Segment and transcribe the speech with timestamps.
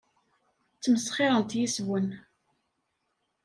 [0.79, 2.07] Ssmesxirent yes-wen.